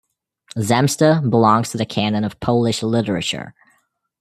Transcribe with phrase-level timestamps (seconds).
[0.57, 3.53] "Zemsta" belongs to the canon of Polish literature.